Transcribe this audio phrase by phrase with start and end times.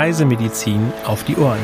[0.00, 1.60] Reisemedizin auf die Ohren.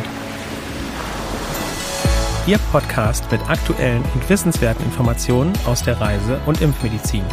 [2.47, 7.25] Ihr Podcast mit aktuellen und wissenswerten Informationen aus der Reise- und Impfmedizin.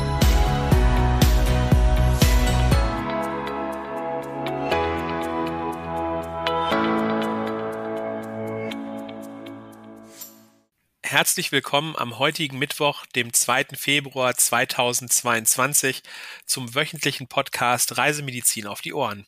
[11.01, 13.75] Herzlich willkommen am heutigen Mittwoch, dem 2.
[13.75, 16.01] Februar 2022,
[16.45, 19.25] zum wöchentlichen Podcast Reisemedizin auf die Ohren.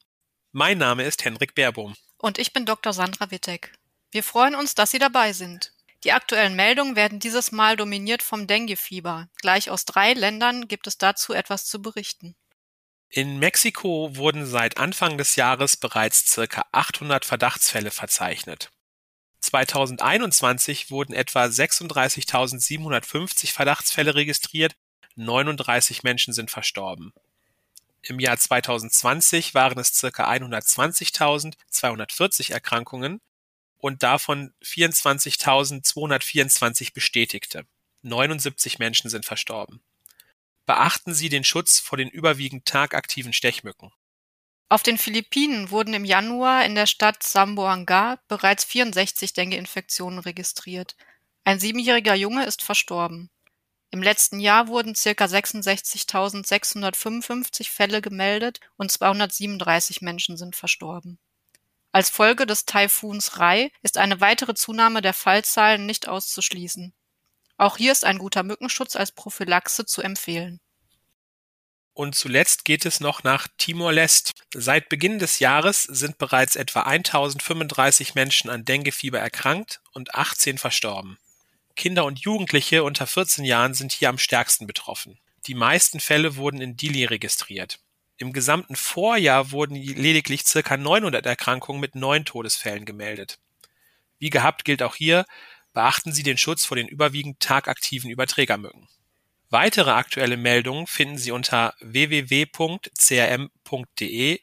[0.57, 1.97] Mein Name ist Henrik Baerbohm.
[2.17, 2.93] Und ich bin Dr.
[2.93, 3.73] Sandra Wittek.
[4.11, 5.73] Wir freuen uns, dass Sie dabei sind.
[6.05, 9.27] Die aktuellen Meldungen werden dieses Mal dominiert vom Dengue-Fieber.
[9.41, 12.37] Gleich aus drei Ländern gibt es dazu etwas zu berichten.
[13.09, 18.71] In Mexiko wurden seit Anfang des Jahres bereits circa 800 Verdachtsfälle verzeichnet.
[19.41, 24.73] 2021 wurden etwa 36.750 Verdachtsfälle registriert,
[25.15, 27.11] 39 Menschen sind verstorben.
[28.07, 33.19] Im Jahr 2020 waren es circa 120.240 Erkrankungen
[33.79, 37.65] und davon 24.224 bestätigte.
[38.03, 39.81] 79 Menschen sind verstorben.
[40.67, 43.91] Beachten Sie den Schutz vor den überwiegend tagaktiven Stechmücken.
[44.69, 50.95] Auf den Philippinen wurden im Januar in der Stadt Zamboanga bereits 64 Dengue-Infektionen registriert.
[51.43, 53.31] Ein siebenjähriger Junge ist verstorben.
[53.95, 55.09] Im letzten Jahr wurden ca.
[55.09, 61.17] 66.655 Fälle gemeldet und 237 Menschen sind verstorben.
[61.93, 66.93] Als Folge des Taifuns Rai ist eine weitere Zunahme der Fallzahlen nicht auszuschließen.
[67.55, 70.59] Auch hier ist ein guter Mückenschutz als Prophylaxe zu empfehlen.
[71.93, 74.33] Und zuletzt geht es noch nach Timor-Leste.
[74.53, 81.17] Seit Beginn des Jahres sind bereits etwa 1035 Menschen an Denguefieber erkrankt und 18 verstorben.
[81.75, 85.19] Kinder und Jugendliche unter 14 Jahren sind hier am stärksten betroffen.
[85.47, 87.79] Die meisten Fälle wurden in Dili registriert.
[88.17, 90.77] Im gesamten Vorjahr wurden lediglich ca.
[90.77, 93.39] 900 Erkrankungen mit neun Todesfällen gemeldet.
[94.19, 95.25] Wie gehabt gilt auch hier,
[95.73, 98.87] beachten Sie den Schutz vor den überwiegend tagaktiven Überträgermücken.
[99.49, 102.89] Weitere aktuelle Meldungen finden Sie unter www.crm.de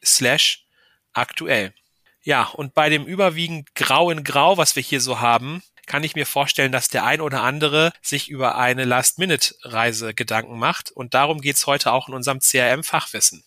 [0.05, 0.67] slash
[1.13, 1.75] aktuell.
[2.23, 6.27] Ja, und bei dem überwiegend grauen Grau, was wir hier so haben, kann ich mir
[6.27, 10.91] vorstellen, dass der ein oder andere sich über eine Last-Minute-Reise Gedanken macht.
[10.91, 13.45] Und darum geht's heute auch in unserem CRM-Fachwissen.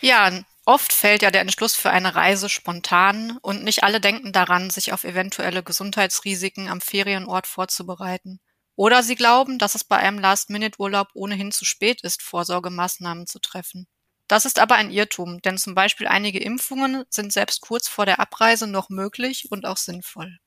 [0.00, 0.32] Ja,
[0.64, 4.92] oft fällt ja der Entschluss für eine Reise spontan und nicht alle denken daran, sich
[4.92, 8.40] auf eventuelle Gesundheitsrisiken am Ferienort vorzubereiten.
[8.74, 13.86] Oder sie glauben, dass es bei einem Last-Minute-Urlaub ohnehin zu spät ist, Vorsorgemaßnahmen zu treffen.
[14.28, 18.18] Das ist aber ein Irrtum, denn zum Beispiel einige Impfungen sind selbst kurz vor der
[18.18, 20.38] Abreise noch möglich und auch sinnvoll.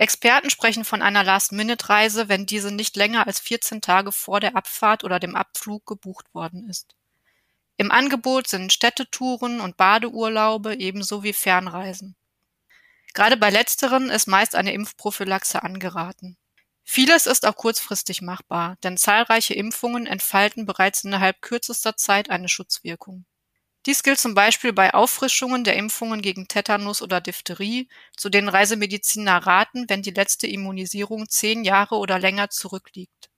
[0.00, 5.04] Experten sprechen von einer Last-Minute-Reise, wenn diese nicht länger als 14 Tage vor der Abfahrt
[5.04, 6.94] oder dem Abflug gebucht worden ist.
[7.76, 12.16] Im Angebot sind Städtetouren und Badeurlaube ebenso wie Fernreisen.
[13.12, 16.38] Gerade bei letzteren ist meist eine Impfprophylaxe angeraten.
[16.82, 23.26] Vieles ist auch kurzfristig machbar, denn zahlreiche Impfungen entfalten bereits innerhalb kürzester Zeit eine Schutzwirkung.
[23.86, 29.38] Dies gilt zum Beispiel bei Auffrischungen der Impfungen gegen Tetanus oder Diphtherie, zu denen Reisemediziner
[29.38, 33.30] raten, wenn die letzte Immunisierung zehn Jahre oder länger zurückliegt.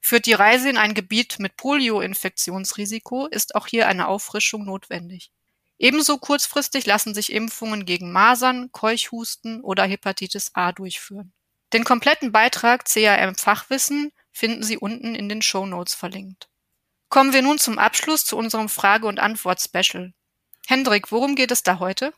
[0.00, 5.30] Führt die Reise in ein Gebiet mit Polio-Infektionsrisiko, ist auch hier eine Auffrischung notwendig.
[5.78, 11.32] Ebenso kurzfristig lassen sich Impfungen gegen Masern, Keuchhusten oder Hepatitis A durchführen.
[11.72, 16.48] Den kompletten Beitrag CRM Fachwissen finden Sie unten in den Show Notes verlinkt.
[17.08, 20.12] Kommen wir nun zum Abschluss zu unserem Frage- und Antwort-Special.
[20.66, 22.12] Hendrik, worum geht es da heute?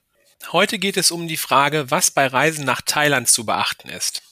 [0.52, 4.22] Heute geht es um die Frage, was bei Reisen nach Thailand zu beachten ist.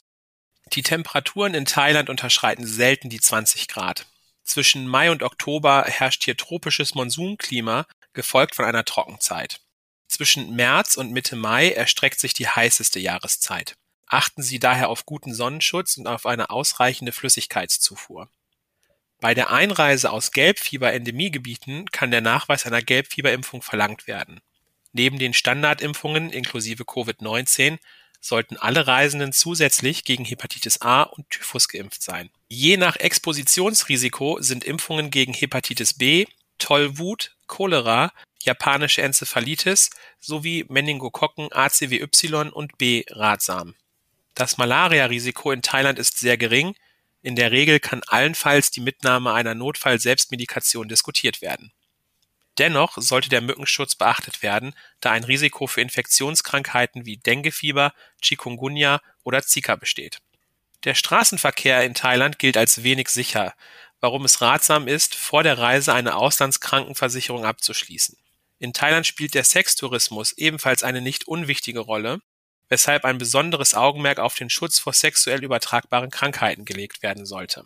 [0.73, 4.07] Die Temperaturen in Thailand unterschreiten selten die 20 Grad.
[4.43, 9.59] Zwischen Mai und Oktober herrscht hier tropisches Monsunklima, gefolgt von einer Trockenzeit.
[10.07, 13.75] Zwischen März und Mitte Mai erstreckt sich die heißeste Jahreszeit.
[14.07, 18.29] Achten Sie daher auf guten Sonnenschutz und auf eine ausreichende Flüssigkeitszufuhr.
[19.19, 24.41] Bei der Einreise aus Gelbfieber-Endemiegebieten kann der Nachweis einer Gelbfieberimpfung verlangt werden.
[24.93, 27.79] Neben den Standardimpfungen inklusive Covid-19
[28.21, 32.29] sollten alle Reisenden zusätzlich gegen Hepatitis A und Typhus geimpft sein.
[32.49, 36.25] Je nach Expositionsrisiko sind Impfungen gegen Hepatitis B,
[36.57, 38.11] Tollwut, Cholera,
[38.41, 43.75] japanische Enzephalitis sowie Meningokokken ACWY und B ratsam.
[44.35, 46.75] Das Malariarisiko in Thailand ist sehr gering,
[47.27, 51.73] in der Regel kann allenfalls die Mitnahme einer Notfall-Selbstmedikation diskutiert werden.
[52.57, 59.43] Dennoch sollte der Mückenschutz beachtet werden, da ein Risiko für Infektionskrankheiten wie Denguefieber, Chikungunya oder
[59.43, 60.19] Zika besteht.
[60.85, 63.53] Der Straßenverkehr in Thailand gilt als wenig sicher,
[63.99, 68.17] warum es ratsam ist, vor der Reise eine Auslandskrankenversicherung abzuschließen.
[68.57, 72.21] In Thailand spielt der Sextourismus ebenfalls eine nicht unwichtige Rolle,
[72.69, 77.65] weshalb ein besonderes Augenmerk auf den Schutz vor sexuell übertragbaren Krankheiten gelegt werden sollte.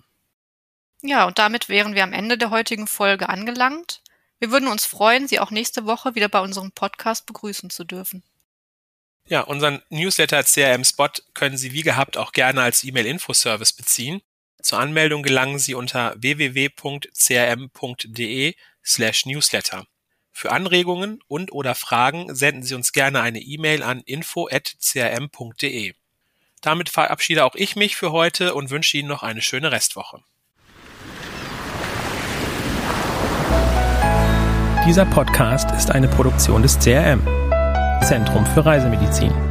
[1.02, 4.02] Ja, und damit wären wir am Ende der heutigen Folge angelangt.
[4.40, 8.24] Wir würden uns freuen, Sie auch nächste Woche wieder bei unserem Podcast begrüßen zu dürfen.
[9.28, 14.22] Ja, unseren Newsletter CRM Spot können Sie wie gehabt auch gerne als E-Mail-Infoservice beziehen.
[14.62, 16.66] Zur Anmeldung gelangen Sie unter www.crm.de
[18.84, 19.86] slash newsletter.
[20.42, 25.94] Für Anregungen und oder Fragen senden Sie uns gerne eine E-Mail an info.crm.de.
[26.62, 30.24] Damit verabschiede auch ich mich für heute und wünsche Ihnen noch eine schöne Restwoche.
[34.88, 37.22] Dieser Podcast ist eine Produktion des CRM,
[38.04, 39.51] Zentrum für Reisemedizin.